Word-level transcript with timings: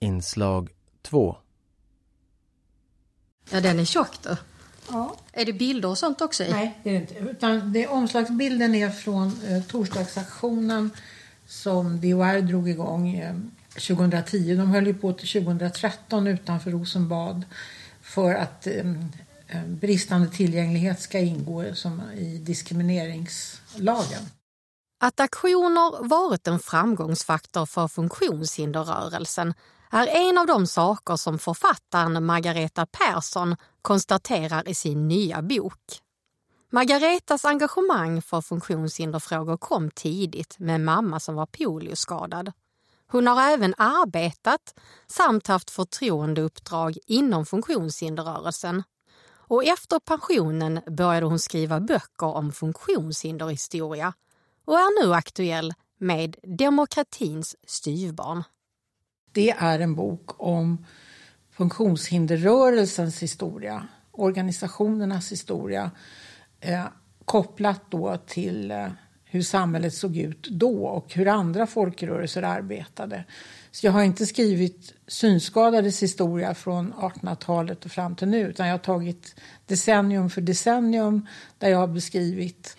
Inslag 0.00 0.70
2 1.02 1.36
Ja, 3.50 3.60
den 3.60 3.80
är 3.80 3.84
tjock 3.84 4.22
då. 4.22 4.36
Ja. 4.88 5.16
Är 5.32 5.44
det 5.44 5.52
bilder 5.52 5.88
och 5.88 5.98
sånt 5.98 6.20
också 6.20 6.44
i? 6.44 6.50
Nej, 6.50 6.78
det 6.82 6.90
är 6.90 6.92
det 6.92 7.00
inte. 7.00 7.14
Utan 7.14 7.72
det, 7.72 7.86
omslagsbilden 7.86 8.74
är 8.74 8.90
från 8.90 9.40
eh, 9.46 9.62
torsdagsaktionen 9.62 10.90
som 11.46 12.00
DHR 12.00 12.40
drog 12.40 12.68
igång 12.68 13.14
eh, 13.14 13.34
2010. 13.74 14.56
De 14.56 14.70
höll 14.70 14.86
ju 14.86 14.94
på 14.94 15.12
till 15.12 15.28
2013 15.28 16.26
utanför 16.26 16.70
Rosenbad 16.70 17.44
för 18.02 18.34
att 18.34 18.66
eh, 18.66 18.90
eh, 19.48 19.64
bristande 19.66 20.28
tillgänglighet 20.28 21.00
ska 21.00 21.18
ingå 21.18 21.74
som 21.74 22.02
i 22.16 22.38
diskrimineringslagen. 22.38 24.22
Att 25.00 25.20
aktioner 25.20 26.08
varit 26.08 26.46
en 26.46 26.58
framgångsfaktor 26.58 27.66
för 27.66 27.88
funktionshinderrörelsen 27.88 29.54
är 29.98 30.28
en 30.28 30.38
av 30.38 30.46
de 30.46 30.66
saker 30.66 31.16
som 31.16 31.38
författaren 31.38 32.24
Margareta 32.26 32.86
Persson 32.86 33.56
konstaterar 33.82 34.68
i 34.68 34.74
sin 34.74 35.08
nya 35.08 35.42
bok. 35.42 36.00
Margaretas 36.72 37.44
engagemang 37.44 38.22
för 38.22 38.40
funktionshinderfrågor 38.40 39.56
kom 39.56 39.90
tidigt 39.90 40.58
med 40.58 40.74
en 40.74 40.84
mamma 40.84 41.20
som 41.20 41.34
var 41.34 41.46
polioskadad. 41.46 42.52
Hon 43.06 43.26
har 43.26 43.42
även 43.42 43.74
arbetat 43.78 44.74
samt 45.06 45.46
haft 45.46 45.70
förtroendeuppdrag 45.70 46.98
inom 47.06 47.46
funktionshinderrörelsen. 47.46 48.82
Och 49.32 49.64
efter 49.64 49.98
pensionen 49.98 50.80
började 50.86 51.26
hon 51.26 51.38
skriva 51.38 51.80
böcker 51.80 52.26
om 52.26 52.52
funktionshinderhistoria 52.52 54.12
och 54.64 54.78
är 54.78 55.04
nu 55.04 55.14
aktuell 55.14 55.74
med 55.98 56.36
Demokratins 56.58 57.56
styvbarn. 57.66 58.44
Det 59.32 59.50
är 59.50 59.78
en 59.80 59.94
bok 59.94 60.42
om 60.42 60.86
funktionshinderrörelsens 61.50 63.22
historia, 63.22 63.86
organisationernas 64.12 65.32
historia 65.32 65.90
eh, 66.60 66.84
kopplat 67.24 67.80
då 67.90 68.16
till 68.16 68.70
eh, 68.70 68.88
hur 69.24 69.42
samhället 69.42 69.94
såg 69.94 70.16
ut 70.16 70.48
då 70.50 70.86
och 70.86 71.14
hur 71.14 71.28
andra 71.28 71.66
folkrörelser 71.66 72.42
arbetade. 72.42 73.24
Så 73.70 73.86
jag 73.86 73.92
har 73.92 74.02
inte 74.02 74.26
skrivit 74.26 74.94
synskadades 75.06 76.02
historia 76.02 76.54
från 76.54 76.92
1800-talet 76.92 77.84
och 77.84 77.90
fram 77.90 78.16
till 78.16 78.28
nu 78.28 78.40
utan 78.40 78.66
jag 78.66 78.74
har 78.74 78.78
tagit 78.78 79.34
decennium 79.66 80.30
för 80.30 80.40
decennium 80.40 81.26
där 81.58 81.68
jag 81.68 81.78
har 81.78 81.86
beskrivit 81.86 82.76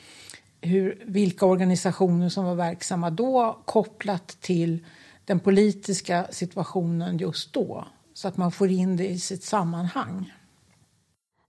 hur, 0.61 1.03
vilka 1.05 1.45
organisationer 1.45 2.29
som 2.29 2.45
var 2.45 2.55
verksamma 2.55 3.09
då 3.09 3.61
kopplat 3.65 4.37
till 4.41 4.85
den 5.25 5.39
politiska 5.39 6.27
situationen 6.31 7.17
just 7.17 7.53
då 7.53 7.87
så 8.13 8.27
att 8.27 8.37
man 8.37 8.51
får 8.51 8.69
in 8.69 8.97
det 8.97 9.07
i 9.07 9.19
sitt 9.19 9.43
sammanhang. 9.43 10.33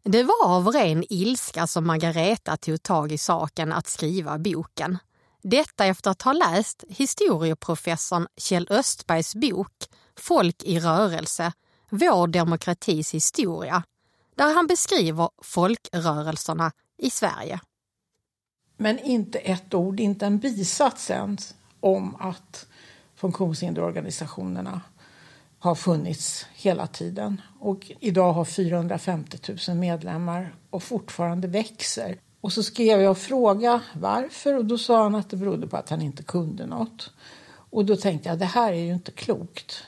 Det 0.04 0.22
var 0.22 0.46
av 0.46 0.68
ren 0.68 1.04
ilska 1.08 1.66
som 1.66 1.86
Margareta 1.86 2.56
tog 2.56 2.82
tag 2.82 3.12
i 3.12 3.18
saken 3.18 3.72
att 3.72 3.86
skriva 3.86 4.38
boken. 4.38 4.98
Detta 5.42 5.84
efter 5.84 6.10
att 6.10 6.22
ha 6.22 6.32
läst 6.32 6.84
historieprofessorn 6.88 8.26
Kjell 8.36 8.66
Östbergs 8.70 9.34
bok 9.34 9.72
Folk 10.16 10.62
i 10.62 10.80
rörelse, 10.80 11.52
vår 11.90 12.26
demokratis 12.26 13.14
historia, 13.14 13.82
där 14.34 14.54
han 14.54 14.66
beskriver 14.66 15.30
folkrörelserna 15.42 16.72
i 16.98 17.10
Sverige. 17.10 17.60
Men 18.76 18.98
inte 18.98 19.38
ett 19.38 19.74
ord, 19.74 20.00
inte 20.00 20.26
en 20.26 20.38
bisats 20.38 21.10
ens 21.10 21.54
om 21.80 22.16
att 22.20 22.66
funktionshinderorganisationerna 23.22 24.80
har 25.58 25.74
funnits 25.74 26.46
hela 26.54 26.86
tiden. 26.86 27.40
Och 27.60 27.92
idag 28.00 28.32
har 28.32 28.44
450 28.44 29.38
000 29.68 29.76
medlemmar 29.76 30.54
och 30.70 30.82
fortfarande 30.82 31.48
växer. 31.48 32.18
Och 32.40 32.52
så 32.52 32.62
skrev 32.62 33.00
jag 33.00 33.10
och 33.10 33.18
frågade 33.18 33.80
varför 33.94 34.56
och 34.56 34.64
då 34.64 34.78
sa 34.78 35.02
han 35.02 35.14
att 35.14 35.30
det 35.30 35.36
berodde 35.36 35.66
på 35.66 35.76
att 35.76 35.88
han 35.88 36.02
inte 36.02 36.22
kunde 36.22 36.66
något. 36.66 37.10
Och 37.70 37.84
då 37.84 37.96
tänkte 37.96 38.28
jag 38.28 38.38
det 38.38 38.44
här 38.44 38.72
är 38.72 38.84
ju 38.84 38.94
inte 38.94 39.12
klokt. 39.12 39.82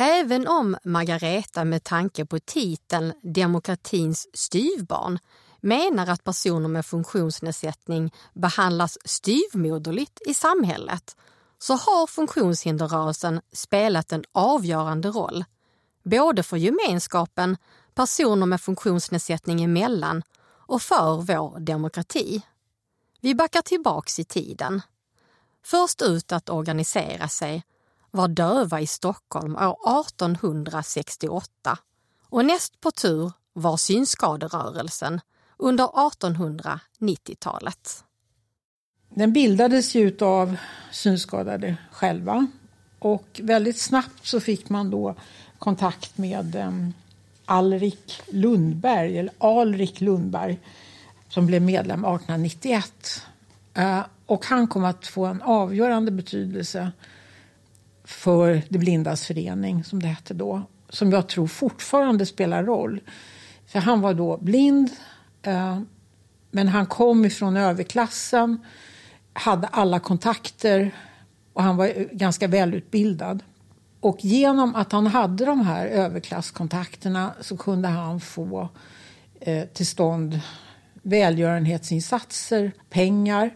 Även 0.00 0.48
om 0.48 0.76
Margareta 0.84 1.64
med 1.64 1.84
tanke 1.84 2.24
på 2.24 2.38
titeln 2.38 3.12
Demokratins 3.22 4.28
styvbarn 4.34 5.18
menar 5.60 6.06
att 6.06 6.24
personer 6.24 6.68
med 6.68 6.86
funktionsnedsättning 6.86 8.12
behandlas 8.34 8.98
styvmoderligt 9.04 10.20
i 10.28 10.34
samhället 10.34 11.16
så 11.62 11.74
har 11.74 12.06
funktionshinderrörelsen 12.06 13.40
spelat 13.52 14.12
en 14.12 14.24
avgörande 14.32 15.08
roll. 15.08 15.44
Både 16.02 16.42
för 16.42 16.56
gemenskapen, 16.56 17.56
personer 17.94 18.46
med 18.46 18.60
funktionsnedsättning 18.60 19.62
emellan 19.62 20.22
och 20.66 20.82
för 20.82 21.16
vår 21.16 21.60
demokrati. 21.60 22.42
Vi 23.20 23.34
backar 23.34 23.62
tillbaks 23.62 24.18
i 24.18 24.24
tiden. 24.24 24.82
Först 25.64 26.02
ut 26.02 26.32
att 26.32 26.50
organisera 26.50 27.28
sig 27.28 27.62
var 28.10 28.28
döva 28.28 28.80
i 28.80 28.86
Stockholm 28.86 29.56
år 29.56 29.76
1868 30.00 31.78
och 32.28 32.44
näst 32.44 32.80
på 32.80 32.90
tur 32.90 33.32
var 33.52 33.76
synskaderörelsen 33.76 35.20
under 35.58 35.84
1890-talet. 35.84 38.04
Den 39.14 39.32
bildades 39.32 39.94
ju 39.94 40.16
av 40.20 40.56
synskadade 40.90 41.76
själva 41.90 42.46
och 42.98 43.40
väldigt 43.42 43.78
snabbt 43.78 44.26
så 44.26 44.40
fick 44.40 44.68
man 44.68 44.90
då 44.90 45.14
kontakt 45.58 46.18
med 46.18 46.56
ehm, 46.56 46.92
Alrik 47.44 48.22
Lundberg, 48.28 49.18
eller 49.18 49.32
Alrik 49.38 50.00
Lundberg 50.00 50.58
som 51.28 51.46
blev 51.46 51.62
medlem 51.62 52.04
1891. 52.04 53.26
Eh, 53.74 54.00
och 54.26 54.46
han 54.46 54.66
kom 54.66 54.84
att 54.84 55.06
få 55.06 55.26
en 55.26 55.42
avgörande 55.42 56.10
betydelse 56.10 56.92
för 58.04 58.62
De 58.68 58.78
blindas 58.78 59.26
förening, 59.26 59.84
som 59.84 60.02
det 60.02 60.08
hette 60.08 60.34
då. 60.34 60.62
Som 60.88 61.12
jag 61.12 61.28
tror 61.28 61.46
fortfarande 61.46 62.26
spelar 62.26 62.64
roll. 62.64 63.00
För 63.66 63.78
han 63.78 64.00
var 64.00 64.14
då 64.14 64.36
blind, 64.36 64.90
eh, 65.42 65.80
men 66.50 66.68
han 66.68 66.86
kom 66.86 67.24
ifrån 67.24 67.56
överklassen 67.56 68.58
hade 69.32 69.66
alla 69.66 70.00
kontakter 70.00 70.94
och 71.52 71.62
han 71.62 71.76
var 71.76 72.14
ganska 72.14 72.48
välutbildad. 72.48 73.42
Och 74.00 74.24
genom 74.24 74.74
att 74.74 74.92
han 74.92 75.06
hade 75.06 75.44
de 75.44 75.60
här 75.60 75.86
överklasskontakterna 75.86 77.34
så 77.40 77.56
kunde 77.56 77.88
han 77.88 78.20
få 78.20 78.68
eh, 79.40 79.64
till 79.64 79.86
stånd 79.86 80.40
välgörenhetsinsatser, 81.02 82.72
pengar 82.90 83.50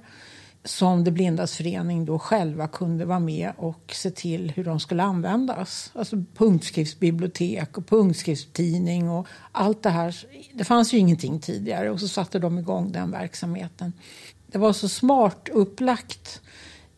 som 0.68 1.04
Det 1.04 1.10
blindas 1.10 1.56
förening 1.56 2.04
då 2.04 2.18
själva 2.18 2.68
kunde 2.68 3.04
vara 3.04 3.18
med 3.18 3.52
och 3.56 3.92
se 3.94 4.10
till 4.10 4.52
hur 4.56 4.64
de 4.64 4.80
skulle 4.80 5.02
användas. 5.02 5.90
Alltså 5.94 6.24
punktskriftsbibliotek 6.36 7.78
och 7.78 7.86
punktskriftstidning 7.86 9.10
och 9.10 9.26
allt 9.52 9.82
det 9.82 9.90
här. 9.90 10.16
Det 10.54 10.64
fanns 10.64 10.94
ju 10.94 10.98
ingenting 10.98 11.40
tidigare 11.40 11.90
och 11.90 12.00
så 12.00 12.08
satte 12.08 12.38
de 12.38 12.58
igång 12.58 12.92
den 12.92 13.10
verksamheten. 13.10 13.92
Det 14.56 14.60
var 14.60 14.72
så 14.72 14.88
smart 14.88 15.48
upplagt 15.52 16.40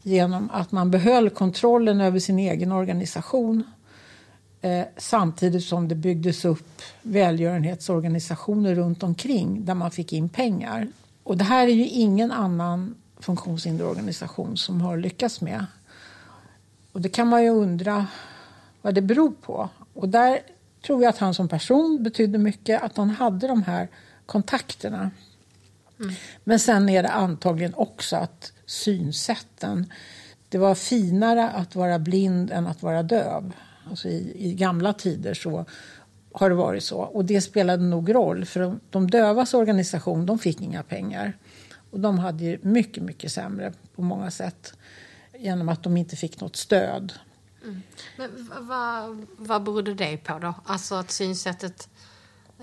genom 0.03 0.51
att 0.53 0.73
man 0.73 0.91
behöll 0.91 1.31
kontrollen 1.31 2.01
över 2.01 2.19
sin 2.19 2.39
egen 2.39 2.73
organisation 2.73 3.63
eh, 4.61 4.83
samtidigt 4.97 5.65
som 5.65 5.89
det 5.89 5.95
byggdes 5.95 6.45
upp 6.45 6.83
välgörenhetsorganisationer 7.03 8.75
runt 8.75 9.03
omkring 9.03 9.65
där 9.65 9.75
man 9.75 9.91
fick 9.91 10.13
in 10.13 10.29
pengar. 10.29 10.89
Och 11.23 11.37
det 11.37 11.45
här 11.45 11.67
är 11.67 11.73
ju 11.73 11.87
ingen 11.87 12.33
annan 12.33 12.95
funktionshinderorganisation 13.21 14.57
som 14.57 14.81
har 14.81 14.97
lyckats 14.97 15.41
med. 15.41 15.67
Och 16.93 17.01
det 17.01 17.09
kan 17.09 17.29
man 17.29 17.43
ju 17.43 17.51
undra 17.51 18.07
vad 18.83 18.95
det 18.95 19.03
beror 19.03 19.31
på. 19.31 19.69
Och 19.95 20.09
där 20.09 20.41
tror 20.87 21.03
jag 21.03 21.11
att 21.11 21.19
han 21.19 21.35
som 21.35 21.49
person 21.49 22.03
betydde 22.03 22.39
mycket, 22.39 22.83
att 22.83 22.97
han 22.97 23.11
hade 23.11 23.49
de 23.49 23.63
här 23.63 23.89
kontakterna. 24.27 25.11
Mm. 26.01 26.15
Men 26.45 26.59
sen 26.59 26.89
är 26.89 27.03
det 27.03 27.09
antagligen 27.09 27.75
också 27.75 28.17
att 28.17 28.53
synsätten... 28.67 29.93
Det 30.51 30.59
var 30.59 30.75
finare 30.75 31.51
att 31.51 31.75
vara 31.75 31.99
blind 31.99 32.51
än 32.51 32.67
att 32.67 32.83
vara 32.83 33.03
döv. 33.03 33.53
Alltså 33.91 34.09
i, 34.09 34.33
i 34.37 34.55
gamla 34.55 34.93
tider 34.93 35.35
så 35.35 35.65
har 36.33 36.51
det 36.51 36.57
varit 36.57 36.85
så. 36.85 36.99
Och 36.99 37.25
det 37.25 37.41
spelade 37.41 37.83
nog 37.83 38.15
roll, 38.15 38.45
för 38.45 38.61
de, 38.61 38.81
de 38.91 39.11
dövas 39.11 39.55
organisation 39.55 40.27
de 40.27 40.39
fick 40.39 40.61
inga 40.61 40.83
pengar. 40.83 41.37
Och 41.91 42.01
de 42.01 42.19
hade 42.19 42.45
ju 42.45 42.59
mycket, 42.63 43.03
mycket 43.03 43.33
sämre 43.33 43.73
på 43.95 44.03
många 44.03 44.31
sätt 44.31 44.75
genom 45.39 45.69
att 45.69 45.83
de 45.83 45.97
inte 45.97 46.17
fick 46.17 46.41
något 46.41 46.57
stöd. 46.57 47.13
Mm. 47.65 47.83
Men 48.17 48.51
vad, 48.61 49.27
vad 49.37 49.63
berodde 49.63 49.95
det 49.95 50.17
på 50.17 50.39
då? 50.39 50.55
Alltså 50.65 50.95
att 50.95 51.11
synsättet 51.11 51.89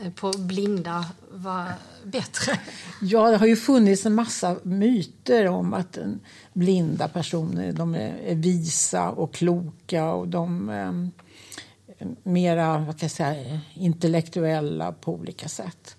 Eh, 0.01 0.11
på 0.11 0.31
blinda 0.37 1.05
var 1.31 1.73
bättre? 2.03 2.59
Ja, 3.01 3.31
det 3.31 3.37
har 3.37 3.47
ju 3.47 3.55
funnits 3.55 4.05
en 4.05 4.15
massa 4.15 4.55
myter 4.63 5.47
om 5.47 5.73
att 5.73 5.97
blinda 6.53 7.07
personer 7.07 7.73
de 7.73 7.95
är 7.95 8.35
visa 8.35 9.09
och 9.11 9.33
kloka 9.33 10.11
och 10.11 10.27
de 10.27 10.69
är 10.69 11.09
mera 12.23 12.77
vad 12.77 12.95
jag 12.99 13.11
säga, 13.11 13.59
intellektuella 13.73 14.91
på 14.91 15.13
olika 15.13 15.49
sätt. 15.49 15.95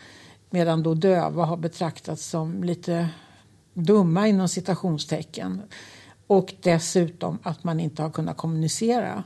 Medan 0.50 0.82
då 0.82 0.94
döva 0.94 1.44
har 1.44 1.56
betraktats 1.56 2.26
som 2.26 2.64
lite 2.64 3.08
dumma 3.74 4.28
inom 4.28 4.48
citationstecken. 4.48 5.62
Och 6.26 6.54
dessutom 6.62 7.38
att 7.42 7.64
man 7.64 7.80
inte 7.80 8.02
har 8.02 8.10
kunnat 8.10 8.36
kommunicera. 8.36 9.22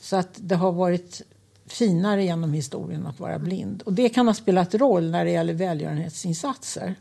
Så 0.00 0.16
att 0.16 0.38
det 0.40 0.54
har 0.54 0.72
varit 0.72 1.22
finare 1.66 2.24
genom 2.24 2.52
historien 2.52 3.06
att 3.06 3.20
vara 3.20 3.38
blind. 3.38 3.82
Och 3.82 3.92
det 3.92 4.08
kan 4.08 4.26
ha 4.26 4.34
spelat 4.34 4.74
roll 4.74 5.10
när 5.10 5.24
det 5.24 5.30
gäller 5.30 5.54
välgörenhetsinsatser. 5.54 6.94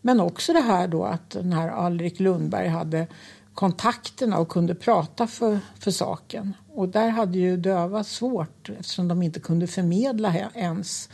Men 0.00 0.20
också 0.20 0.52
det 0.52 0.60
här 0.60 0.88
då 0.88 1.04
att 1.04 1.30
den 1.30 1.52
här 1.52 1.68
Alrik 1.68 2.20
Lundberg 2.20 2.68
hade 2.68 3.06
kontakterna 3.54 4.38
och 4.38 4.48
kunde 4.48 4.74
prata 4.74 5.26
för, 5.26 5.58
för 5.80 5.90
saken. 5.90 6.54
Och 6.74 6.88
där 6.88 7.08
hade 7.08 7.38
ju 7.38 7.56
döva 7.56 8.04
svårt 8.04 8.70
eftersom 8.78 9.08
de 9.08 9.22
inte 9.22 9.40
kunde 9.40 9.66
förmedla 9.66 10.34
ens 10.54 11.08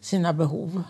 sina 0.00 0.32
behov. 0.32 0.82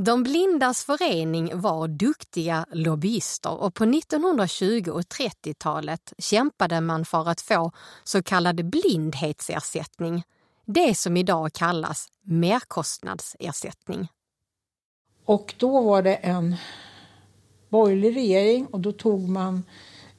De 0.00 0.22
blindas 0.22 0.84
förening 0.84 1.60
var 1.60 1.88
duktiga 1.88 2.66
lobbyister 2.72 3.54
och 3.54 3.74
på 3.74 3.84
1920 3.84 4.90
och 4.90 5.00
30-talet 5.00 6.12
kämpade 6.18 6.80
man 6.80 7.04
för 7.04 7.28
att 7.28 7.40
få 7.40 7.72
så 8.04 8.22
kallad 8.22 8.70
blindhetsersättning, 8.70 10.22
det 10.66 10.94
som 10.94 11.16
idag 11.16 11.52
kallas 11.52 12.08
merkostnadsersättning. 12.22 14.08
Och 15.24 15.54
då 15.58 15.80
var 15.80 16.02
det 16.02 16.14
en 16.14 16.56
borgerlig 17.68 18.16
regering 18.16 18.66
och 18.66 18.80
då 18.80 18.92
tog 18.92 19.28
man 19.28 19.62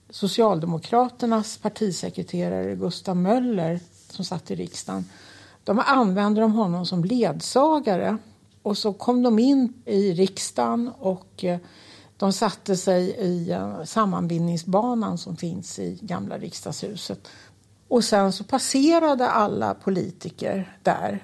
Socialdemokraternas 0.09 1.57
partisekreterare 1.57 2.75
Gustav 2.75 3.17
Möller 3.17 3.79
som 4.09 4.25
satt 4.25 4.51
i 4.51 4.55
riksdagen. 4.55 5.05
De 5.63 5.79
använde 5.79 6.41
de 6.41 6.51
honom 6.51 6.85
som 6.85 7.03
ledsagare 7.03 8.17
och 8.61 8.77
så 8.77 8.94
kom 8.94 9.23
de 9.23 9.39
in 9.39 9.73
i 9.85 10.13
riksdagen 10.13 10.91
och 10.99 11.44
eh, 11.44 11.59
de 12.17 12.33
satte 12.33 12.77
sig 12.77 13.09
i 13.09 13.51
eh, 13.51 13.83
sammanbindningsbanan 13.83 15.17
som 15.17 15.38
finns 15.38 15.79
i 15.79 15.99
gamla 16.01 16.38
riksdagshuset. 16.38 17.27
Och 17.87 18.03
sen 18.03 18.31
så 18.31 18.43
passerade 18.43 19.29
alla 19.29 19.73
politiker 19.73 20.77
där 20.83 21.23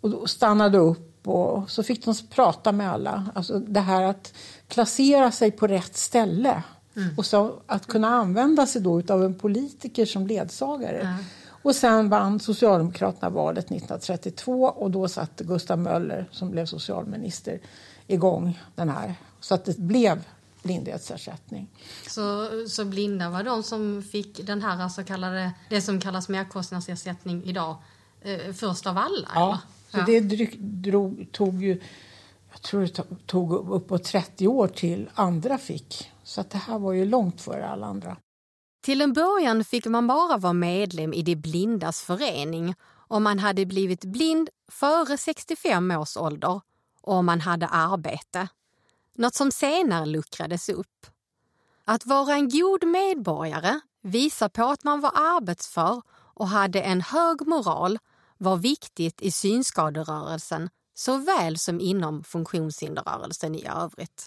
och 0.00 0.30
stannade 0.30 0.78
upp 0.78 1.28
och 1.28 1.70
så 1.70 1.82
fick 1.82 2.04
de 2.04 2.14
prata 2.30 2.72
med 2.72 2.90
alla. 2.92 3.30
Alltså 3.34 3.58
det 3.58 3.80
här 3.80 4.02
att 4.02 4.34
placera 4.68 5.32
sig 5.32 5.50
på 5.50 5.66
rätt 5.66 5.96
ställe 5.96 6.62
mm. 6.96 7.18
och 7.18 7.26
så 7.26 7.52
att 7.66 7.86
kunna 7.86 8.08
använda 8.08 8.66
sig 8.66 8.82
då 8.82 9.02
av 9.08 9.24
en 9.24 9.34
politiker 9.34 10.06
som 10.06 10.26
ledsagare. 10.26 11.00
Mm. 11.00 11.24
Och 11.62 11.76
sen 11.76 12.08
vann 12.08 12.40
Socialdemokraterna 12.40 13.30
valet 13.30 13.64
1932 13.64 14.64
och 14.64 14.90
då 14.90 15.08
satte 15.08 15.44
Gustav 15.44 15.78
Möller, 15.78 16.28
som 16.30 16.50
blev 16.50 16.66
socialminister, 16.66 17.60
igång 18.06 18.60
den 18.74 18.88
här. 18.88 19.14
Så 19.40 19.54
att 19.54 19.64
det 19.64 19.78
blev 19.78 20.24
blindhetsersättning. 20.62 21.68
Så, 22.08 22.48
så 22.68 22.84
blinda 22.84 23.30
var 23.30 23.42
de 23.42 23.62
som 23.62 24.02
fick 24.02 24.46
den 24.46 24.62
här 24.62 24.88
så 24.88 25.04
kallade, 25.04 25.52
det 25.68 25.80
som 25.80 26.00
kallas 26.00 26.28
merkostnadsersättning 26.28 27.44
idag, 27.44 27.76
eh, 28.20 28.52
först 28.52 28.86
av 28.86 28.98
alla? 28.98 29.28
Ja, 29.34 29.58
så 29.90 29.98
ja. 29.98 30.04
det 30.06 30.20
drog, 30.58 31.28
tog 31.32 31.62
ju, 31.62 31.80
jag 32.52 32.62
tror 32.62 32.80
det 32.80 33.04
tog 33.26 33.52
uppåt 33.52 34.04
30 34.04 34.48
år 34.48 34.68
till 34.68 35.10
andra 35.14 35.58
fick. 35.58 36.10
Så 36.24 36.40
att 36.40 36.50
det 36.50 36.58
här 36.58 36.78
var 36.78 36.92
ju 36.92 37.04
långt 37.04 37.40
före 37.40 37.68
alla 37.68 37.86
andra. 37.86 38.16
Till 38.82 39.00
en 39.00 39.12
början 39.12 39.64
fick 39.64 39.86
man 39.86 40.06
bara 40.06 40.36
vara 40.36 40.52
medlem 40.52 41.12
i 41.12 41.22
de 41.22 41.36
blindas 41.36 42.02
förening 42.02 42.74
om 43.08 43.22
man 43.22 43.38
hade 43.38 43.66
blivit 43.66 44.04
blind 44.04 44.48
före 44.72 45.18
65 45.18 45.90
års 45.90 46.16
ålder 46.16 46.60
och 47.00 47.14
om 47.14 47.26
man 47.26 47.40
hade 47.40 47.66
arbete. 47.66 48.48
Något 49.20 49.34
som 49.34 49.50
senare 49.50 50.06
luckrades 50.06 50.68
upp. 50.68 51.06
Att 51.84 52.06
vara 52.06 52.34
en 52.34 52.48
god 52.48 52.84
medborgare 52.84 53.80
visar 54.02 54.48
på 54.48 54.64
att 54.64 54.84
man 54.84 55.00
var 55.00 55.12
arbetsför 55.14 56.02
och 56.10 56.48
hade 56.48 56.80
en 56.80 57.00
hög 57.00 57.46
moral 57.46 57.98
var 58.38 58.56
viktigt 58.56 59.22
i 59.22 59.30
synskaderörelsen 59.30 60.70
såväl 60.94 61.58
som 61.58 61.80
inom 61.80 62.24
funktionshinderrörelsen 62.24 63.54
i 63.54 63.66
övrigt. 63.66 64.26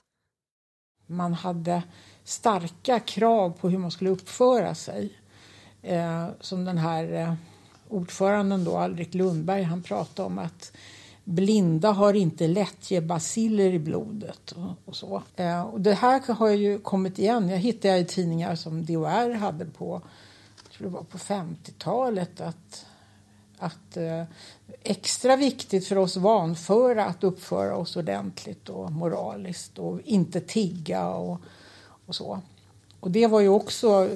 Man 1.08 1.34
hade 1.34 1.84
starka 2.24 3.00
krav 3.00 3.50
på 3.50 3.70
hur 3.70 3.78
man 3.78 3.92
skulle 3.92 4.10
uppföra 4.10 4.76
sig. 4.76 5.20
Eh, 5.82 6.28
som 6.40 6.66
den 6.66 6.78
här 6.78 7.14
eh, 7.14 7.34
ordföranden 7.90 8.64
då, 8.64 8.78
Alrik 8.78 9.14
Lundberg, 9.14 9.64
han 9.64 9.84
pratade 9.84 10.26
om 10.28 10.40
att 10.40 10.72
blinda 11.24 11.92
har 11.92 12.14
inte 12.14 12.48
lättjebaciller 12.48 13.74
i 13.74 13.80
blodet 13.80 14.52
och, 14.52 14.72
och 14.86 14.96
så. 14.96 15.24
Eh, 15.36 15.62
och 15.62 15.82
det 15.82 15.94
här 15.94 16.34
har 16.34 16.50
ju 16.50 16.80
kommit 16.80 17.20
igen. 17.20 17.50
Jag 17.50 17.58
hittade 17.58 17.98
i 17.98 18.06
tidningar 18.06 18.56
som 18.56 18.86
DHR 18.86 19.34
hade 19.34 19.66
på, 19.66 20.02
jag 20.64 20.72
tror 20.72 20.88
det 20.88 20.94
var 20.94 21.04
på 21.04 21.18
50-talet, 21.18 22.42
att 22.42 22.86
att 23.64 23.98
eh, 23.98 24.24
extra 24.84 25.36
viktigt 25.36 25.88
för 25.88 25.98
oss 25.98 26.18
vanföra 26.18 27.06
att 27.06 27.24
uppföra 27.24 27.76
oss 27.76 27.96
ordentligt 27.96 28.70
och 28.70 28.92
moraliskt 28.92 29.80
och 29.80 30.00
inte 30.02 30.42
tigga 30.42 31.10
och, 31.10 31.42
och 32.06 32.16
så. 32.16 32.42
Och 33.00 33.12
det 33.12 33.28
var 33.28 33.40
ju 33.40 33.50
också, 33.50 34.10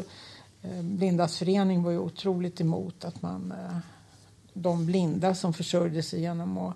eh, 0.61 0.81
Blindas 0.81 1.37
förening 1.37 1.83
var 1.83 1.91
ju 1.91 1.99
otroligt 1.99 2.61
emot 2.61 3.05
att 3.05 3.21
man, 3.21 3.51
eh, 3.51 3.77
de 4.61 4.85
blinda 4.85 5.35
som 5.35 5.53
försörjde 5.53 6.03
sig 6.03 6.21
genom 6.21 6.57
att 6.57 6.75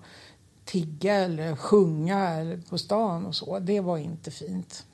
tigga 0.64 1.14
eller 1.14 1.56
sjunga 1.56 2.28
eller 2.28 2.56
på 2.56 2.78
stan 2.78 3.26
och 3.26 3.34
så, 3.34 3.58
det 3.58 3.80
var 3.80 3.98
inte 3.98 4.30
fint. 4.30 4.86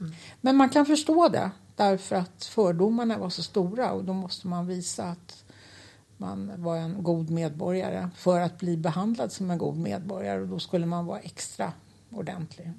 Mm. 0.00 0.12
Men 0.40 0.56
man 0.56 0.68
kan 0.68 0.86
förstå 0.86 1.28
det 1.28 1.50
därför 1.76 2.16
att 2.16 2.44
fördomarna 2.44 3.18
var 3.18 3.30
så 3.30 3.42
stora 3.42 3.92
och 3.92 4.04
då 4.04 4.12
måste 4.12 4.46
man 4.46 4.66
visa 4.66 5.04
att 5.04 5.44
man 6.16 6.52
var 6.56 6.76
en 6.76 7.02
god 7.02 7.30
medborgare 7.30 8.10
för 8.16 8.40
att 8.40 8.58
bli 8.58 8.76
behandlad 8.76 9.32
som 9.32 9.50
en 9.50 9.58
god 9.58 9.76
medborgare 9.76 10.40
och 10.40 10.48
då 10.48 10.58
skulle 10.58 10.86
man 10.86 11.06
vara 11.06 11.18
extra 11.18 11.72
ordentlig. 12.10 12.72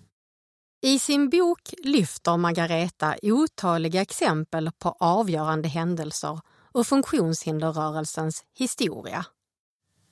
I 0.81 0.99
sin 0.99 1.29
bok 1.29 1.73
lyfter 1.83 2.37
Margareta 2.37 3.15
otaliga 3.21 4.01
exempel 4.01 4.71
på 4.79 4.95
avgörande 4.99 5.67
händelser 5.67 6.39
och 6.71 6.87
funktionshinderrörelsens 6.87 8.43
historia. 8.53 9.25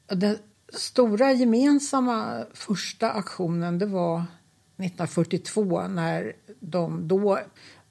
Den 0.08 0.38
stora 0.74 1.32
gemensamma 1.32 2.46
första 2.54 3.12
aktionen 3.12 3.80
det 3.80 3.86
var 3.86 4.16
1942 4.16 5.88
när 5.88 6.34
de 6.60 7.08
då 7.08 7.38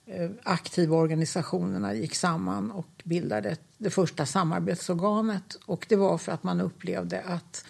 eh, 0.06 0.30
aktiva 0.42 0.96
organisationerna 0.96 1.94
gick 1.94 2.14
samman 2.14 2.70
och 2.70 3.02
bildade 3.04 3.56
det 3.78 3.90
första 3.90 4.26
samarbetsorganet. 4.26 5.54
Och 5.66 5.86
det 5.88 5.96
var 5.96 6.18
för 6.18 6.32
att 6.32 6.42
man 6.42 6.60
upplevde 6.60 7.20
att 7.20 7.64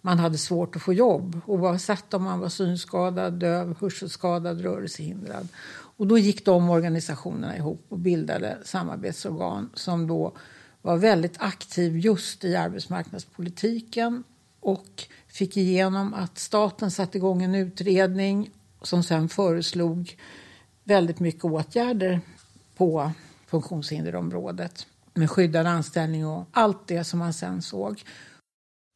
man 0.00 0.18
hade 0.18 0.38
svårt 0.38 0.76
att 0.76 0.82
få 0.82 0.92
jobb 0.92 1.40
oavsett 1.46 2.14
om 2.14 2.22
man 2.22 2.40
var 2.40 2.48
synskadad, 2.48 3.32
döv, 3.32 3.76
hörselskadad, 3.80 4.60
rörelsehindrad. 4.60 5.48
Och 5.96 6.06
då 6.06 6.18
gick 6.18 6.44
de 6.44 6.70
organisationerna 6.70 7.56
ihop 7.56 7.86
och 7.88 7.98
bildade 7.98 8.58
samarbetsorgan 8.64 9.70
som 9.74 10.06
då 10.06 10.32
var 10.82 10.96
väldigt 10.96 11.36
aktiv 11.38 11.98
just 11.98 12.44
i 12.44 12.56
arbetsmarknadspolitiken 12.56 14.24
och 14.60 15.04
fick 15.26 15.56
igenom 15.56 16.14
att 16.14 16.38
staten 16.38 16.90
satte 16.90 17.18
igång 17.18 17.42
en 17.42 17.54
utredning 17.54 18.50
som 18.82 19.02
sen 19.02 19.28
föreslog 19.28 20.16
väldigt 20.84 21.20
mycket 21.20 21.44
åtgärder 21.44 22.20
på 22.76 23.12
funktionshinderområdet 23.46 24.86
med 25.14 25.30
skyddad 25.30 25.66
anställning 25.66 26.26
och 26.26 26.48
allt 26.52 26.88
det 26.88 27.04
som 27.04 27.18
man 27.18 27.32
sen 27.32 27.62
såg. 27.62 28.04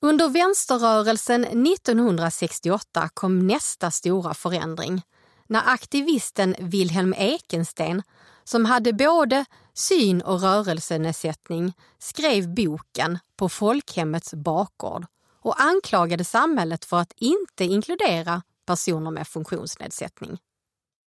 Under 0.02 0.28
vänsterrörelsen 0.28 1.44
1968 1.44 3.08
kom 3.14 3.46
nästa 3.46 3.90
stora 3.90 4.34
förändring 4.34 5.02
när 5.46 5.62
aktivisten 5.66 6.54
Wilhelm 6.58 7.14
Ekensten, 7.18 8.02
som 8.44 8.64
hade 8.64 8.92
både 8.92 9.44
syn 9.74 10.22
och 10.22 10.40
rörelsenedsättning, 10.40 11.72
skrev 11.98 12.54
boken 12.54 13.18
På 13.36 13.48
folkhemmets 13.48 14.34
bakgård 14.34 15.06
och 15.40 15.62
anklagade 15.62 16.24
samhället 16.24 16.84
för 16.84 16.96
att 16.96 17.12
inte 17.16 17.64
inkludera 17.64 18.42
personer 18.66 19.10
med 19.10 19.28
funktionsnedsättning. 19.28 20.38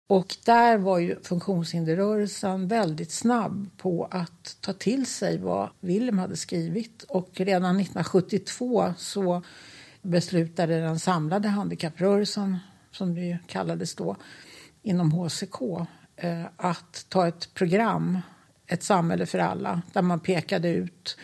Och 0.08 0.36
där 0.44 0.78
var 0.78 0.98
ju 0.98 1.22
funktionshinderrörelsen 1.22 2.68
väldigt 2.68 3.12
snabb 3.12 3.70
på 3.76 4.08
att 4.10 4.56
ta 4.60 4.72
till 4.72 5.06
sig 5.06 5.38
vad 5.38 5.70
Willem 5.80 6.18
hade 6.18 6.36
skrivit. 6.36 7.02
Och 7.02 7.30
redan 7.34 7.76
1972 7.80 8.94
så 8.96 9.42
beslutade 10.02 10.80
den 10.80 10.98
samlade 10.98 11.48
handikapprörelsen, 11.48 12.58
som 12.90 13.14
det 13.14 13.38
kallades 13.46 13.94
då, 13.94 14.16
inom 14.82 15.12
HCK 15.12 15.62
eh, 16.16 16.44
att 16.56 17.06
ta 17.08 17.28
ett 17.28 17.54
program, 17.54 18.18
ett 18.72 18.82
samhälle 18.82 19.26
för 19.26 19.38
alla, 19.38 19.82
där 19.92 20.02
man 20.02 20.20
pekade 20.20 20.68
ut 20.68 21.18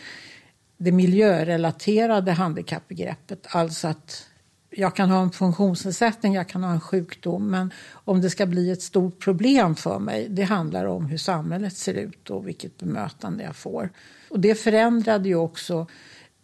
det 0.77 0.91
miljörelaterade 0.91 2.31
handikappbegreppet. 2.31 3.47
Alltså 3.49 3.87
att 3.87 4.27
jag 4.69 4.95
kan 4.95 5.09
ha 5.09 5.21
en 5.21 5.31
funktionsnedsättning, 5.31 6.33
jag 6.33 6.49
kan 6.49 6.63
ha 6.63 6.71
en 6.71 6.81
sjukdom 6.81 7.51
men 7.51 7.73
om 7.91 8.21
det 8.21 8.29
ska 8.29 8.45
bli 8.45 8.71
ett 8.71 8.81
stort 8.81 9.23
problem 9.23 9.75
för 9.75 9.99
mig, 9.99 10.29
det 10.29 10.43
handlar 10.43 10.85
om 10.85 11.05
hur 11.05 11.17
samhället 11.17 11.77
ser 11.77 11.93
ut 11.93 12.29
och 12.29 12.47
vilket 12.47 12.77
bemötande 12.77 13.43
jag 13.43 13.55
får. 13.55 13.89
Och 14.29 14.39
det 14.39 14.55
förändrade 14.55 15.29
ju 15.29 15.35
också 15.35 15.87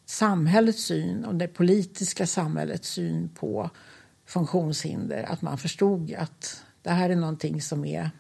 samhällets 0.06 0.84
syn 0.84 1.26
och 1.26 1.36
det 1.36 1.48
politiska 1.48 2.28
samhällets 2.28 2.90
syn 2.90 3.30
på 3.30 3.70
funktionshinder. 4.26 5.24
Att 5.24 5.42
man 5.42 5.58
förstod 5.58 6.14
att 6.14 6.64
det 6.82 6.90
här 6.90 7.10
är 7.10 7.16
någonting 7.16 7.62
som 7.62 7.86
är 7.86 8.12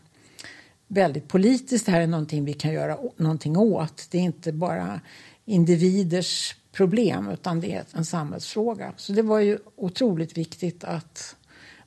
väldigt 0.87 1.27
politiskt. 1.27 1.85
Det 1.85 1.91
här 1.91 2.01
är 2.01 2.07
någonting 2.07 2.45
vi 2.45 2.53
kan 2.53 2.73
göra 2.73 2.97
någonting 3.17 3.57
åt. 3.57 4.07
Det 4.11 4.17
är 4.17 4.21
inte 4.21 4.51
bara 4.51 5.01
individers 5.45 6.55
problem 6.71 7.29
utan 7.29 7.59
det 7.59 7.73
är 7.73 7.85
en 7.91 8.05
samhällsfråga. 8.05 8.93
Så 8.97 9.13
det 9.13 9.21
var 9.21 9.39
ju 9.39 9.59
otroligt 9.75 10.37
viktigt 10.37 10.83
att 10.83 11.35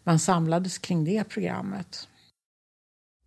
man 0.05 0.19
samlades 0.19 0.79
kring 0.79 1.05
det 1.05 1.25
programmet. 1.25 2.09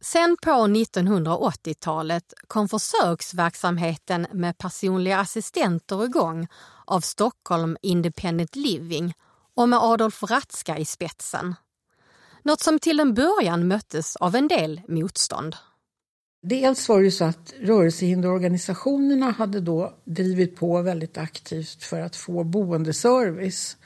Sen 0.03 0.37
på 0.41 0.51
1980-talet 0.51 2.33
kom 2.47 2.69
försöksverksamheten 2.69 4.27
med 4.31 4.57
personliga 4.57 5.19
assistenter 5.19 6.05
igång 6.05 6.47
av 6.85 6.99
Stockholm 6.99 7.77
Independent 7.81 8.55
Living 8.55 9.13
och 9.55 9.69
med 9.69 9.79
Adolf 9.79 10.23
Ratzka 10.23 10.77
i 10.77 10.85
spetsen. 10.85 11.55
Något 12.43 12.61
som 12.61 12.79
till 12.79 12.99
en 12.99 13.13
början 13.13 13.67
möttes 13.67 14.15
av 14.15 14.35
en 14.35 14.47
del 14.47 14.81
motstånd. 14.87 15.55
Dels 16.43 16.89
var 16.89 17.01
det 17.01 17.11
så 17.11 17.25
att 17.25 17.53
rörelsehinderorganisationerna 17.61 19.31
hade 19.31 19.59
då 19.59 19.93
drivit 20.05 20.55
på 20.55 20.81
väldigt 20.81 21.17
aktivt 21.17 21.83
för 21.83 22.01
att 22.01 22.15
få 22.15 22.43
boendeservice. 22.43 23.77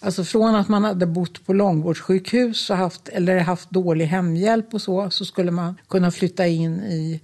Alltså 0.00 0.24
från 0.24 0.54
att 0.54 0.68
man 0.68 0.84
hade 0.84 1.06
bott 1.06 1.46
på 1.46 1.52
långvårdssjukhus 1.52 2.70
och 2.70 2.76
haft, 2.76 3.08
eller 3.08 3.38
haft 3.38 3.70
dålig 3.70 4.06
hemhjälp 4.06 4.74
och 4.74 4.82
så, 4.82 5.10
så 5.10 5.24
skulle 5.24 5.50
man 5.50 5.74
kunna 5.88 6.10
flytta 6.10 6.46
in 6.46 6.80
i, 6.80 7.20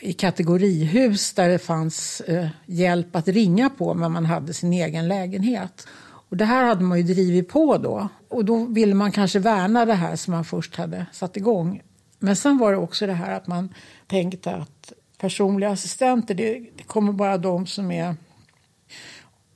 i 0.00 0.12
kategorihus 0.12 1.32
där 1.32 1.48
det 1.48 1.58
fanns 1.58 2.20
eh, 2.20 2.48
hjälp 2.66 3.16
att 3.16 3.28
ringa 3.28 3.70
på 3.70 3.94
men 3.94 4.12
man 4.12 4.26
hade 4.26 4.54
sin 4.54 4.72
egen 4.72 5.08
lägenhet. 5.08 5.86
Och 6.30 6.36
det 6.36 6.44
här 6.44 6.64
hade 6.64 6.84
man 6.84 6.98
ju 6.98 7.04
drivit 7.04 7.48
på 7.48 7.78
då. 7.78 8.08
Och 8.28 8.44
då 8.44 8.64
ville 8.64 8.94
man 8.94 9.12
kanske 9.12 9.38
värna 9.38 9.84
det 9.84 9.94
här 9.94 10.16
som 10.16 10.32
man 10.32 10.44
först 10.44 10.76
hade 10.76 11.06
satt 11.12 11.36
igång. 11.36 11.82
Men 12.18 12.36
sen 12.36 12.58
var 12.58 12.72
det 12.72 12.78
också 12.78 13.06
det 13.06 13.12
här 13.12 13.34
att 13.34 13.46
man 13.46 13.74
tänkte 14.06 14.50
att 14.50 14.92
personliga 15.18 15.70
assistenter, 15.70 16.34
det, 16.34 16.70
det 16.76 16.82
kommer 16.82 17.12
bara 17.12 17.38
de 17.38 17.66
som 17.66 17.90
är 17.90 18.16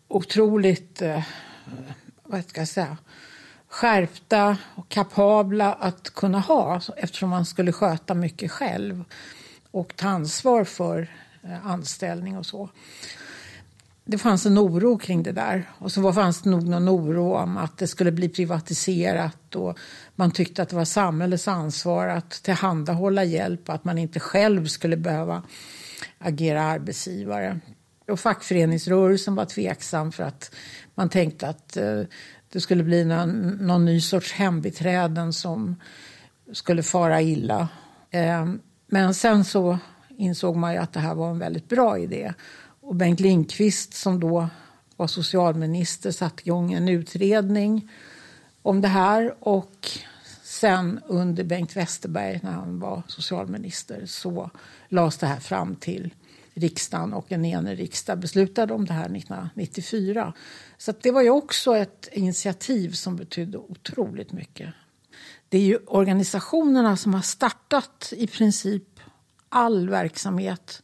otroligt, 0.08 1.02
eh, 1.02 1.22
vad 2.22 2.44
ska 2.44 2.60
jag 2.60 2.68
säga, 2.68 2.96
skärpta 3.68 4.56
och 4.74 4.88
kapabla 4.88 5.72
att 5.72 6.10
kunna 6.10 6.40
ha 6.40 6.80
eftersom 6.96 7.30
man 7.30 7.46
skulle 7.46 7.72
sköta 7.72 8.14
mycket 8.14 8.50
själv 8.50 9.04
och 9.70 9.96
ta 9.96 10.08
ansvar 10.08 10.64
för 10.64 11.08
eh, 11.42 11.66
anställning 11.66 12.38
och 12.38 12.46
så 12.46 12.68
det 14.06 14.18
fanns 14.18 14.46
en 14.46 14.58
oro 14.58 14.98
kring 14.98 15.22
det 15.22 15.32
där. 15.32 15.70
Och 15.78 15.92
så 15.92 16.12
fanns 16.12 16.42
det 16.42 16.50
nog 16.50 16.68
någon 16.68 16.88
oro 16.88 17.34
om 17.34 17.56
att 17.56 17.78
det 17.78 17.86
skulle 17.86 18.12
bli 18.12 18.28
privatiserat 18.28 19.56
och 19.56 19.78
man 20.14 20.30
tyckte 20.30 20.62
att 20.62 20.68
det 20.68 20.76
var 20.76 20.84
samhällets 20.84 21.48
ansvar 21.48 22.08
att 22.08 22.30
tillhandahålla 22.30 23.24
hjälp 23.24 23.68
och 23.68 23.74
att 23.74 23.84
man 23.84 23.98
inte 23.98 24.20
själv 24.20 24.66
skulle 24.66 24.96
behöva 24.96 25.42
agera 26.18 26.62
arbetsgivare. 26.62 27.60
Och 28.08 28.20
fackföreningsrörelsen 28.20 29.34
var 29.34 29.44
tveksam 29.44 30.12
för 30.12 30.22
att 30.22 30.54
man 30.94 31.08
tänkte 31.08 31.48
att 31.48 31.76
eh, 31.76 32.02
det 32.52 32.60
skulle 32.60 32.82
bli 32.82 33.04
någon, 33.04 33.48
någon 33.48 33.84
ny 33.84 34.00
sorts 34.00 34.32
hembiträden 34.32 35.32
som 35.32 35.76
skulle 36.52 36.82
fara 36.82 37.22
illa. 37.22 37.68
Eh, 38.10 38.46
men 38.86 39.14
sen 39.14 39.44
så 39.44 39.78
insåg 40.08 40.56
man 40.56 40.72
ju 40.72 40.78
att 40.78 40.92
det 40.92 41.00
här 41.00 41.14
var 41.14 41.30
en 41.30 41.38
väldigt 41.38 41.68
bra 41.68 41.98
idé. 41.98 42.32
Och 42.86 42.94
Bengt 42.94 43.20
Lindqvist 43.20 43.94
som 43.94 44.20
då 44.20 44.48
var 44.96 45.06
socialminister 45.06 46.10
satte 46.10 46.42
igång 46.42 46.72
en 46.72 46.88
utredning 46.88 47.90
om 48.62 48.80
det 48.80 48.88
här. 48.88 49.34
Och 49.40 49.88
sen 50.42 51.00
under 51.06 51.44
Bengt 51.44 51.76
Westerberg 51.76 52.40
när 52.42 52.52
han 52.52 52.78
var 52.78 53.02
socialminister 53.08 54.06
så 54.06 54.50
lades 54.88 55.18
det 55.18 55.26
här 55.26 55.40
fram 55.40 55.76
till 55.76 56.14
riksdagen 56.54 57.12
och 57.12 57.32
en 57.32 57.44
enig 57.44 57.78
riksdag 57.78 58.18
beslutade 58.18 58.74
om 58.74 58.84
det 58.84 58.92
här 58.92 59.16
1994. 59.16 60.32
Så 60.78 60.92
det 61.00 61.10
var 61.10 61.22
ju 61.22 61.30
också 61.30 61.76
ett 61.76 62.08
initiativ 62.12 62.90
som 62.90 63.16
betydde 63.16 63.58
otroligt 63.58 64.32
mycket. 64.32 64.74
Det 65.48 65.58
är 65.58 65.62
ju 65.62 65.78
organisationerna 65.86 66.96
som 66.96 67.14
har 67.14 67.22
startat 67.22 68.12
i 68.16 68.26
princip 68.26 69.00
all 69.48 69.88
verksamhet 69.88 70.82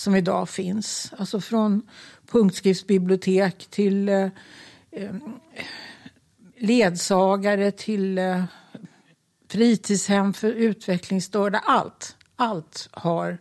som 0.00 0.16
idag 0.16 0.48
finns. 0.48 1.12
Alltså 1.18 1.40
från 1.40 1.82
punktskriftsbibliotek 2.26 3.66
till 3.70 4.08
eh, 4.08 4.28
eh, 4.90 5.14
ledsagare 6.58 7.70
till 7.70 8.18
eh, 8.18 8.44
fritidshem 9.48 10.32
för 10.32 10.52
utvecklingsstörda. 10.52 11.58
Allt, 11.58 12.16
allt 12.36 12.88
har 12.92 13.38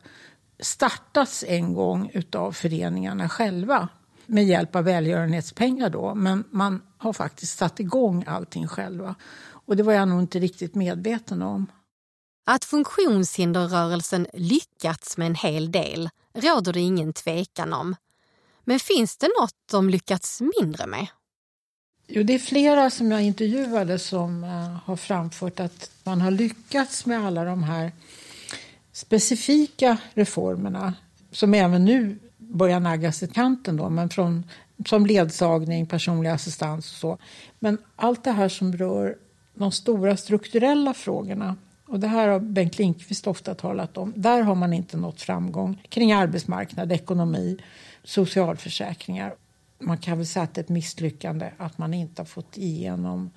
startats 0.59 1.43
en 1.47 1.73
gång 1.73 2.11
av 2.35 2.51
föreningarna 2.51 3.29
själva 3.29 3.87
med 4.25 4.45
hjälp 4.45 4.75
av 4.75 4.83
välgörenhetspengar 4.83 5.89
då. 5.89 6.15
Men 6.15 6.43
man 6.51 6.81
har 6.97 7.13
faktiskt 7.13 7.57
satt 7.57 7.79
igång 7.79 8.23
allting 8.27 8.67
själva. 8.67 9.15
Och 9.41 9.75
det 9.75 9.83
var 9.83 9.93
jag 9.93 10.07
nog 10.07 10.19
inte 10.19 10.39
riktigt 10.39 10.75
medveten 10.75 11.41
om. 11.41 11.67
Att 12.45 12.65
funktionshinderrörelsen 12.65 14.27
lyckats 14.33 15.17
med 15.17 15.27
en 15.27 15.35
hel 15.35 15.71
del 15.71 16.09
råder 16.41 16.73
det 16.73 16.79
ingen 16.79 17.13
tvekan 17.13 17.73
om. 17.73 17.95
Men 18.63 18.79
finns 18.79 19.17
det 19.17 19.29
något 19.41 19.55
de 19.71 19.89
lyckats 19.89 20.41
mindre 20.41 20.87
med? 20.87 21.07
Jo, 22.07 22.23
det 22.23 22.33
är 22.33 22.39
flera 22.39 22.89
som 22.89 23.11
jag 23.11 23.21
intervjuade 23.21 23.99
som 23.99 24.43
eh, 24.43 24.77
har 24.85 24.95
framfört 24.95 25.59
att 25.59 25.91
man 26.03 26.21
har 26.21 26.31
lyckats 26.31 27.05
med 27.05 27.25
alla 27.25 27.45
de 27.45 27.63
här 27.63 27.91
specifika 28.91 29.97
reformerna 30.13 30.93
som 31.31 31.53
även 31.53 31.85
nu 31.85 32.19
börjar 32.37 32.79
naggas 32.79 33.23
i 33.23 33.27
kanten 33.27 33.77
då, 33.77 33.89
men 33.89 34.09
från, 34.09 34.43
som 34.85 35.05
ledsagning, 35.05 35.85
personlig 35.85 36.29
assistans 36.29 36.91
och 36.91 36.97
så. 36.97 37.17
Men 37.59 37.77
allt 37.95 38.23
det 38.23 38.31
här 38.31 38.49
som 38.49 38.77
rör 38.77 39.17
de 39.53 39.71
stora 39.71 40.17
strukturella 40.17 40.93
frågorna 40.93 41.55
och 41.89 41.99
det 41.99 42.07
här 42.07 42.27
har 42.27 42.39
Bengt 42.39 42.77
Lindqvist 42.77 43.27
ofta 43.27 43.55
talat 43.55 43.97
om. 43.97 44.13
Där 44.15 44.41
har 44.41 44.55
man 44.55 44.73
inte 44.73 44.97
nått 44.97 45.21
framgång 45.21 45.81
kring 45.89 46.11
arbetsmarknad, 46.11 46.91
ekonomi, 46.91 47.57
socialförsäkringar. 48.03 49.35
Man 49.79 49.97
kan 49.97 50.17
väl 50.17 50.27
säga 50.27 50.43
att 50.43 50.53
det 50.53 50.61
är 50.61 50.63
ett 50.63 50.69
misslyckande 50.69 51.51
att 51.57 51.77
man 51.77 51.93
inte 51.93 52.21
har 52.21 52.25
fått 52.25 52.57
igenom 52.57 53.29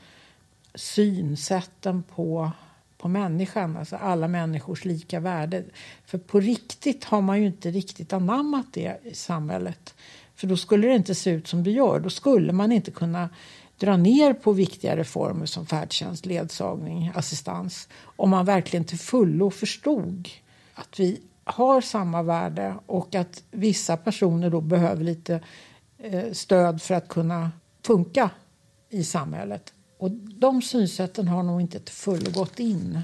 synsätten 0.75 2.03
på, 2.03 2.51
på 2.99 3.09
människan, 3.09 3.77
alltså 3.77 3.97
alla 3.97 4.29
människors 4.29 4.85
lika 4.85 5.21
värde. 5.21 5.65
För 6.05 6.19
på 6.19 6.41
riktigt 6.41 7.05
har 7.05 7.21
man 7.21 7.41
ju 7.41 7.47
inte 7.47 7.71
riktigt 7.71 8.13
anammat 8.13 8.67
det 8.73 9.01
i 9.05 9.15
samhället. 9.15 9.95
För 10.35 10.47
då 10.47 10.57
skulle 10.57 10.89
det 10.89 10.95
inte 10.95 11.15
se 11.15 11.31
ut 11.31 11.49
som 11.49 11.65
det 11.65 11.71
gör. 11.71 12.01
Då 12.01 12.11
skulle 12.11 12.53
man 12.53 12.73
inte 12.73 12.91
kunna 12.91 13.29
dra 13.83 13.97
ner 13.97 14.33
på 14.33 14.53
viktiga 14.53 14.97
reformer 14.97 15.47
som 15.47 15.67
färdtjänst, 15.67 16.27
ledsagning, 16.27 17.13
assistans 17.15 17.89
om 18.17 18.31
man 18.31 18.45
verkligen 18.45 18.85
till 18.85 18.99
fullo 18.99 19.51
förstod 19.51 20.29
att 20.75 21.01
vi 21.01 21.21
har 21.45 21.81
samma 21.81 22.23
värde 22.23 22.75
och 22.87 23.15
att 23.15 23.43
vissa 23.51 23.97
personer 23.97 24.51
då 24.51 24.61
behöver 24.61 25.05
lite 25.05 25.41
eh, 25.99 26.33
stöd 26.33 26.83
för 26.83 26.95
att 26.95 27.09
kunna 27.09 27.51
funka 27.87 28.31
i 28.91 29.05
samhället. 29.05 29.73
Och 29.99 30.11
de 30.11 30.63
synsätten 30.63 31.29
har 31.29 31.43
nog 31.43 31.61
inte 31.61 31.81
till 31.81 31.95
fullo 31.95 32.31
gått 32.31 32.59
in. 32.59 33.03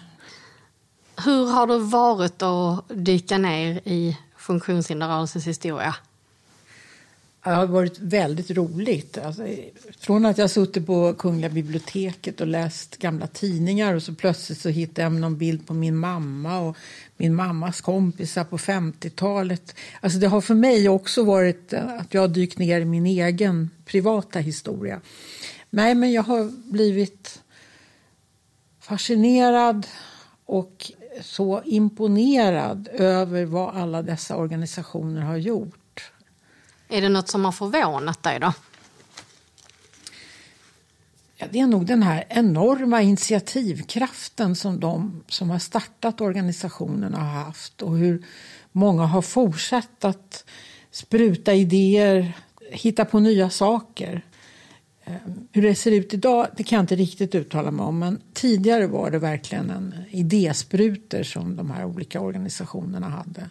Hur 1.25 1.53
har 1.53 1.67
det 1.67 1.79
varit 1.79 2.43
att 2.43 2.85
dyka 2.89 3.39
ner 3.39 3.81
i 3.85 4.19
funktionshinderrörelsens 4.37 5.47
historia? 5.47 5.95
Det 7.49 7.55
har 7.55 7.67
varit 7.67 7.99
väldigt 7.99 8.51
roligt. 8.51 9.19
Alltså, 9.19 9.47
från 9.99 10.27
att 10.27 10.39
jag 10.39 10.51
suttit 10.51 10.87
på 10.87 11.15
Kungliga 11.15 11.51
biblioteket 11.51 12.41
och 12.41 12.47
läst 12.47 12.97
gamla 12.97 13.27
tidningar 13.27 13.95
och 13.95 14.03
så 14.03 14.15
plötsligt 14.15 14.59
så 14.59 14.69
hittade 14.69 15.03
jag 15.03 15.13
någon 15.13 15.39
bild 15.39 15.67
på 15.67 15.75
min 15.75 15.97
mamma 15.97 16.59
och 16.59 16.77
min 17.17 17.35
mammas 17.35 17.81
kompisar 17.81 18.45
på 18.45 18.59
50-talet. 18.59 19.75
Alltså 20.01 20.19
det 20.19 20.27
har 20.27 20.41
för 20.41 20.55
mig 20.55 20.89
också 20.89 21.25
varit 21.25 21.73
eh, 21.73 21.95
att 22.01 22.15
jag 22.15 22.21
har 22.21 22.29
dykt 22.29 22.59
ner 22.59 22.81
i 22.81 22.85
min 22.85 23.07
egen 23.07 23.71
privata 23.85 24.39
historia. 24.39 25.01
Nej, 25.71 25.95
men 25.95 26.13
jag 26.13 26.23
har 26.23 26.71
blivit 26.71 27.43
fascinerad 28.81 29.87
och 30.45 30.93
så 31.23 31.63
imponerad 31.65 32.89
över 32.93 33.45
vad 33.45 33.77
alla 33.77 34.03
dessa 34.03 34.37
organisationer 34.37 35.21
har 35.21 35.37
gjort 35.37 35.78
är 36.89 37.01
det 37.01 37.09
något 37.09 37.29
som 37.29 37.45
har 37.45 37.53
förvånat 37.53 38.23
dig 38.23 38.41
då? 38.41 38.53
Ja, 41.37 41.47
det 41.51 41.61
är 41.61 41.67
nog 41.67 41.87
den 41.87 42.03
här 42.03 42.25
enorma 42.29 43.03
initiativkraften 43.03 44.57
som 44.57 44.81
de 44.81 45.25
som 45.29 45.51
har 45.51 45.59
startat 45.59 46.21
organisationen 46.21 47.15
har 47.15 47.45
haft 47.45 47.83
och 47.83 47.97
hur 47.97 48.27
många 48.73 49.07
har 49.07 49.23
fortsatt 49.23 50.05
att 50.05 50.45
spruta 50.91 51.55
idéer, 51.55 52.33
hitta 52.71 53.05
på 53.05 53.21
nya 53.21 53.51
saker. 53.51 54.25
Ehm, 55.05 55.49
hur 55.53 55.63
det 55.63 55.75
ser 55.75 55.93
ut 55.93 56.15
idag 56.15 56.47
det 56.57 56.63
kan 56.63 56.77
jag 56.77 56.83
inte 56.83 56.97
riktigt 56.97 57.35
uttala 57.35 57.71
mig 57.71 57.87
om 57.87 57.99
men 57.99 58.21
tidigare 58.33 58.87
var 58.87 59.11
det 59.11 59.19
verkligen 59.19 59.71
en 59.71 59.95
idéspruter 60.11 61.23
som 61.23 61.57
de 61.57 61.71
här 61.71 61.85
olika 61.85 62.21
organisationerna 62.21 63.09
hade. 63.09 63.51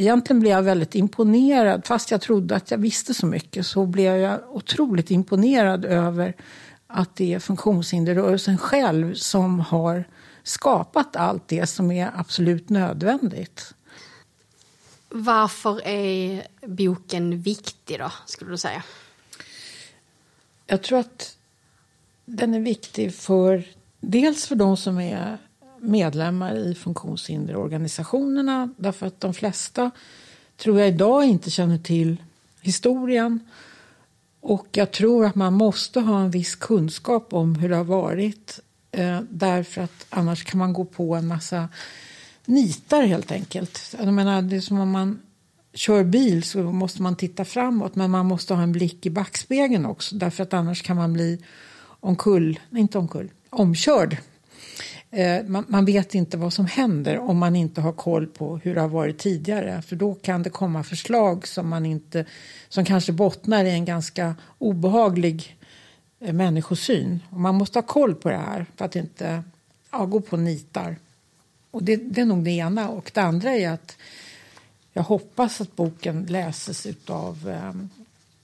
Egentligen 0.00 0.40
blev 0.40 0.52
jag 0.52 0.62
väldigt 0.62 0.94
imponerad, 0.94 1.86
fast 1.86 2.10
jag 2.10 2.20
trodde 2.20 2.56
att 2.56 2.70
jag 2.70 2.78
visste 2.78 3.14
så 3.14 3.26
mycket 3.26 3.66
så 3.66 3.86
blev 3.86 4.16
jag 4.16 4.40
otroligt 4.50 5.10
imponerad 5.10 5.84
över 5.84 6.34
att 6.86 7.16
det 7.16 7.34
är 7.34 7.38
funktionshinderrörelsen 7.38 8.58
själv 8.58 9.14
som 9.14 9.60
har 9.60 10.04
skapat 10.42 11.16
allt 11.16 11.48
det 11.48 11.66
som 11.66 11.90
är 11.90 12.10
absolut 12.14 12.68
nödvändigt. 12.68 13.74
Varför 15.08 15.86
är 15.86 16.46
boken 16.60 17.40
viktig 17.40 17.98
då, 17.98 18.12
skulle 18.26 18.50
du 18.50 18.58
säga? 18.58 18.82
Jag 20.66 20.82
tror 20.82 20.98
att 20.98 21.36
den 22.24 22.54
är 22.54 22.60
viktig 22.60 23.14
för 23.14 23.64
dels 24.00 24.46
för 24.46 24.56
de 24.56 24.76
som 24.76 25.00
är 25.00 25.38
medlemmar 25.80 26.56
i 26.56 26.74
funktionshinderorganisationerna 26.74 28.74
därför 28.76 29.06
att 29.06 29.20
de 29.20 29.34
flesta 29.34 29.90
tror 30.56 30.78
jag 30.78 30.88
idag 30.88 31.24
inte 31.24 31.50
känner 31.50 31.78
till 31.78 32.22
historien 32.60 33.40
och 34.40 34.66
jag 34.72 34.90
tror 34.90 35.26
att 35.26 35.34
man 35.34 35.54
måste 35.54 36.00
ha 36.00 36.20
en 36.20 36.30
viss 36.30 36.54
kunskap 36.54 37.32
om 37.32 37.54
hur 37.54 37.68
det 37.68 37.76
har 37.76 37.84
varit 37.84 38.60
eh, 38.90 39.20
därför 39.30 39.82
att 39.82 40.06
annars 40.10 40.44
kan 40.44 40.58
man 40.58 40.72
gå 40.72 40.84
på 40.84 41.14
en 41.14 41.26
massa 41.26 41.68
nitar 42.44 43.02
helt 43.02 43.32
enkelt. 43.32 43.94
Jag 43.98 44.14
menar, 44.14 44.42
det 44.42 44.56
är 44.56 44.60
som 44.60 44.80
om 44.80 44.90
man 44.90 45.20
kör 45.74 46.04
bil 46.04 46.42
så 46.42 46.58
måste 46.58 47.02
man 47.02 47.16
titta 47.16 47.44
framåt 47.44 47.94
men 47.94 48.10
man 48.10 48.26
måste 48.26 48.54
ha 48.54 48.62
en 48.62 48.72
blick 48.72 49.06
i 49.06 49.10
backspegeln 49.10 49.86
också 49.86 50.16
därför 50.16 50.42
att 50.42 50.52
annars 50.52 50.82
kan 50.82 50.96
man 50.96 51.12
bli 51.12 51.42
omkull, 52.00 52.60
inte 52.70 52.98
omkull, 52.98 53.30
omkörd. 53.50 54.16
Eh, 55.10 55.44
man, 55.46 55.64
man, 55.68 55.84
vet 55.84 56.14
inte 56.14 56.36
vad 56.36 56.52
som 56.52 56.66
händer 56.66 57.18
om 57.18 57.38
man 57.38 57.56
inte 57.56 57.80
har 57.80 57.92
koll 57.92 58.26
på 58.26 58.56
hur 58.56 58.74
det 58.74 58.80
har 58.80 58.88
varit 58.88 59.18
tidigare 59.18 59.82
för 59.82 59.96
då 59.96 60.14
kan 60.14 60.42
det 60.42 60.50
komma 60.50 60.82
förslag 60.84 61.48
som, 61.48 61.68
man 61.68 61.86
inte, 61.86 62.24
som 62.68 62.84
kanske 62.84 63.12
bottnar 63.12 63.64
i 63.64 63.70
en 63.70 63.84
ganska 63.84 64.34
obehaglig 64.58 65.56
eh, 66.20 66.32
människosyn. 66.32 67.20
Och 67.30 67.40
man 67.40 67.54
måste 67.54 67.78
ha 67.78 67.82
koll 67.82 68.14
på 68.14 68.28
det 68.28 68.36
här 68.36 68.66
för 68.76 68.84
att 68.84 68.96
inte 68.96 69.42
ja, 69.90 70.04
gå 70.04 70.20
på 70.20 70.36
nitar. 70.36 70.96
Och 71.70 71.82
det, 71.82 71.96
det 71.96 72.20
är 72.20 72.24
nog 72.24 72.44
det 72.44 72.50
ena. 72.50 72.88
Och 72.88 73.10
det 73.14 73.20
andra 73.20 73.54
är 73.54 73.70
att 73.70 73.96
jag 74.92 75.02
hoppas 75.02 75.60
att 75.60 75.76
boken 75.76 76.26
läses 76.28 76.86
av 77.06 77.48
eh, 77.48 77.72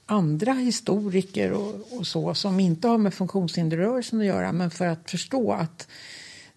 andra 0.06 0.52
historiker 0.52 1.52
och, 1.52 1.98
och, 1.98 2.06
så 2.06 2.34
som 2.34 2.60
inte 2.60 2.88
har 2.88 2.98
med 2.98 3.14
funktionshinderrörelsen 3.14 4.20
att 4.20 4.26
göra 4.26 4.52
men 4.52 4.70
för 4.70 4.86
att 4.86 5.10
förstå 5.10 5.52
att 5.52 5.88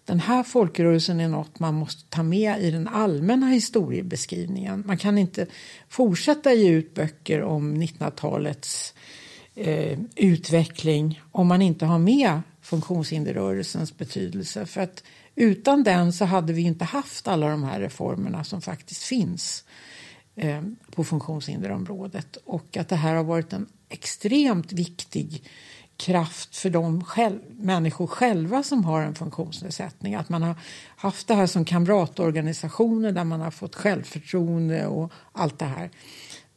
den 0.08 0.20
här 0.20 0.44
folkrörelsen 0.44 1.20
är 1.20 1.28
något 1.28 1.60
man 1.60 1.76
måste 1.76 2.04
ta 2.10 2.24
med 2.24 2.62
i 2.62 2.72
den 2.72 2.88
allmänna 2.88 3.48
historiebeskrivningen. 3.48 4.84
Man 4.88 4.98
kan 4.98 5.18
inte 5.18 5.48
fortsätta 5.90 6.54
ge 6.54 6.70
ut 6.70 6.94
böcker 6.94 7.42
om 7.42 7.82
1900-talets 7.82 8.94
eh, 9.56 10.00
utveckling 10.16 11.22
om 11.32 11.48
man 11.48 11.62
inte 11.62 11.86
har 11.86 12.00
med 12.00 12.42
funktionshinderrörelsens 12.62 13.98
betydelse. 13.98 14.66
För 14.66 14.82
att 14.82 15.04
utan 15.36 15.84
den 15.84 16.14
så 16.14 16.26
hade 16.26 16.54
vi 16.54 16.62
inte 16.62 16.86
haft 16.86 17.28
alla 17.28 17.50
de 17.50 17.64
här 17.64 17.80
reformerna 17.80 18.44
som 18.44 18.62
faktiskt 18.62 19.04
finns 19.04 19.64
eh, 20.36 20.62
på 20.92 21.04
funktionshinderområdet. 21.04 22.38
Och 22.46 22.78
att 22.78 22.90
det 22.90 22.96
här 22.96 23.16
har 23.16 23.24
varit 23.24 23.54
en 23.54 23.68
extremt 23.90 24.74
viktig 24.74 25.44
kraft 25.98 26.56
för 26.56 26.70
de 26.70 27.04
själv, 27.04 27.40
människor 27.50 28.08
själva 28.08 28.64
som 28.64 28.86
har 28.86 29.02
en 29.02 29.16
funktionsnedsättning. 29.16 30.16
Att 30.16 30.30
man 30.30 30.44
har 30.44 30.56
haft 30.96 31.28
det 31.28 31.34
här 31.34 31.48
som 31.48 31.66
kamratorganisationer 31.66 33.12
där 33.12 33.24
man 33.24 33.42
har 33.42 33.52
fått 33.52 33.76
självförtroende 33.76 34.88
och 34.88 35.12
allt 35.32 35.60
det 35.60 35.66
här. 35.66 35.90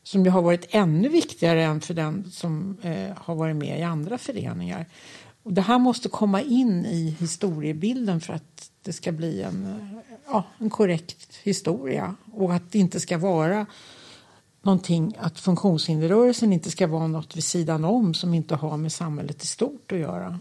Som 0.02 0.24
ju 0.24 0.30
har 0.30 0.42
varit 0.42 0.66
ännu 0.70 1.08
viktigare 1.08 1.64
än 1.64 1.80
för 1.80 1.94
den 1.94 2.30
som 2.30 2.76
eh, 2.82 3.16
har 3.16 3.34
varit 3.34 3.56
med 3.56 3.78
i 3.78 3.82
andra 3.82 4.18
föreningar. 4.18 4.86
Och 5.42 5.52
det 5.52 5.62
här 5.62 5.78
måste 5.78 6.08
komma 6.08 6.42
in 6.42 6.86
i 6.86 7.16
historiebilden 7.20 8.20
för 8.20 8.32
att 8.32 8.70
det 8.82 8.92
ska 8.92 9.12
bli 9.12 9.42
en, 9.42 9.64
eh, 9.66 10.16
ja, 10.26 10.44
en 10.58 10.70
korrekt 10.70 11.36
historia 11.42 12.14
och 12.32 12.54
att 12.54 12.72
det 12.72 12.78
inte 12.78 13.00
ska 13.00 13.18
vara 13.18 13.66
någonting 14.62 15.16
att 15.20 15.40
funktionshinderrörelsen 15.40 16.52
inte 16.52 16.70
ska 16.70 16.86
vara 16.86 17.06
något 17.06 17.36
vid 17.36 17.44
sidan 17.44 17.84
om 17.84 18.14
som 18.14 18.34
inte 18.34 18.54
har 18.54 18.76
med 18.76 18.92
samhället 18.92 19.42
i 19.42 19.46
stort 19.46 19.92
att 19.92 19.98
göra. 19.98 20.38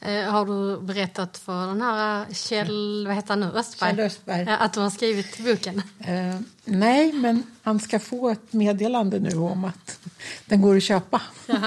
Eh, 0.00 0.24
har 0.24 0.46
du 0.46 0.80
berättat 0.80 1.38
för 1.38 1.66
den 1.66 1.82
här 1.82 2.26
Kjell, 2.32 3.06
vad 3.06 3.16
heter 3.16 3.28
han 3.28 3.40
nu, 3.40 3.46
Östberg? 3.46 3.90
Kjell 3.90 4.06
Östberg. 4.06 4.48
Att 4.48 4.72
du 4.72 4.80
har 4.80 4.90
skrivit 4.90 5.38
boken? 5.38 5.82
Eh, 5.98 6.40
nej, 6.64 7.12
men 7.12 7.42
han 7.62 7.80
ska 7.80 7.98
få 7.98 8.28
ett 8.28 8.52
meddelande 8.52 9.18
nu 9.18 9.36
om 9.36 9.64
att 9.64 9.98
den 10.46 10.62
går 10.62 10.76
att 10.76 10.82
köpa. 10.82 11.22